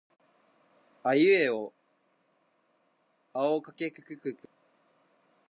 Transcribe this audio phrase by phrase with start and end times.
[1.03, 1.73] あえいうえお
[3.33, 4.53] あおかけきくけこかこ